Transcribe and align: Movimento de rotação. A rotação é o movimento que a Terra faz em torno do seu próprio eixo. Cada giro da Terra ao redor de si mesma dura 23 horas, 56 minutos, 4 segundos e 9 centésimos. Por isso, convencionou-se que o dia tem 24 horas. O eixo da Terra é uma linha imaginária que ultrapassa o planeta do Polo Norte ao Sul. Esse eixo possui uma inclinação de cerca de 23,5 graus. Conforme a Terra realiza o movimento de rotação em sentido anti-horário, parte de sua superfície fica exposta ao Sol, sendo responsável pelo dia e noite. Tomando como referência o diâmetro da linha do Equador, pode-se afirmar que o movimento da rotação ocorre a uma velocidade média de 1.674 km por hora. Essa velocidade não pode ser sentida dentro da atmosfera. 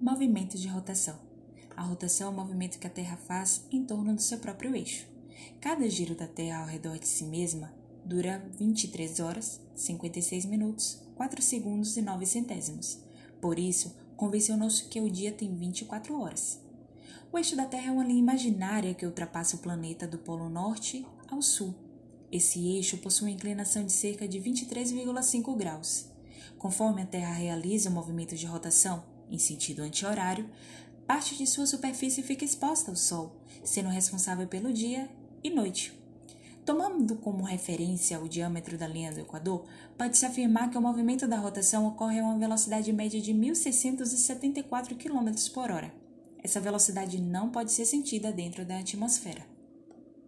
Movimento 0.00 0.56
de 0.56 0.68
rotação. 0.68 1.18
A 1.76 1.82
rotação 1.82 2.28
é 2.28 2.30
o 2.30 2.32
movimento 2.32 2.78
que 2.78 2.86
a 2.86 2.90
Terra 2.90 3.16
faz 3.16 3.64
em 3.68 3.84
torno 3.84 4.14
do 4.14 4.22
seu 4.22 4.38
próprio 4.38 4.76
eixo. 4.76 5.08
Cada 5.60 5.90
giro 5.90 6.14
da 6.14 6.28
Terra 6.28 6.60
ao 6.60 6.68
redor 6.68 6.96
de 7.00 7.08
si 7.08 7.24
mesma 7.24 7.74
dura 8.04 8.48
23 8.56 9.18
horas, 9.18 9.60
56 9.74 10.44
minutos, 10.44 11.02
4 11.16 11.42
segundos 11.42 11.96
e 11.96 12.02
9 12.02 12.26
centésimos. 12.26 13.00
Por 13.40 13.58
isso, 13.58 13.92
convencionou-se 14.16 14.84
que 14.84 15.00
o 15.00 15.10
dia 15.10 15.32
tem 15.32 15.52
24 15.52 16.20
horas. 16.20 16.60
O 17.32 17.36
eixo 17.36 17.56
da 17.56 17.66
Terra 17.66 17.88
é 17.88 17.90
uma 17.90 18.04
linha 18.04 18.20
imaginária 18.20 18.94
que 18.94 19.04
ultrapassa 19.04 19.56
o 19.56 19.60
planeta 19.60 20.06
do 20.06 20.18
Polo 20.18 20.48
Norte 20.48 21.04
ao 21.28 21.42
Sul. 21.42 21.74
Esse 22.30 22.64
eixo 22.76 22.98
possui 22.98 23.30
uma 23.30 23.34
inclinação 23.34 23.84
de 23.84 23.92
cerca 23.92 24.28
de 24.28 24.38
23,5 24.38 25.56
graus. 25.56 26.06
Conforme 26.56 27.02
a 27.02 27.06
Terra 27.06 27.32
realiza 27.32 27.90
o 27.90 27.92
movimento 27.92 28.36
de 28.36 28.46
rotação 28.46 29.17
em 29.30 29.38
sentido 29.38 29.82
anti-horário, 29.82 30.48
parte 31.06 31.36
de 31.36 31.46
sua 31.46 31.66
superfície 31.66 32.22
fica 32.22 32.44
exposta 32.44 32.90
ao 32.90 32.96
Sol, 32.96 33.36
sendo 33.64 33.88
responsável 33.88 34.46
pelo 34.46 34.72
dia 34.72 35.08
e 35.42 35.50
noite. 35.50 35.92
Tomando 36.64 37.16
como 37.16 37.44
referência 37.44 38.20
o 38.20 38.28
diâmetro 38.28 38.76
da 38.76 38.86
linha 38.86 39.10
do 39.10 39.20
Equador, 39.20 39.64
pode-se 39.96 40.26
afirmar 40.26 40.70
que 40.70 40.76
o 40.76 40.82
movimento 40.82 41.26
da 41.26 41.38
rotação 41.38 41.86
ocorre 41.86 42.20
a 42.20 42.22
uma 42.22 42.38
velocidade 42.38 42.92
média 42.92 43.20
de 43.20 43.32
1.674 43.32 44.94
km 44.96 45.50
por 45.54 45.70
hora. 45.70 45.94
Essa 46.42 46.60
velocidade 46.60 47.20
não 47.20 47.48
pode 47.48 47.72
ser 47.72 47.86
sentida 47.86 48.30
dentro 48.30 48.66
da 48.66 48.78
atmosfera. 48.78 49.57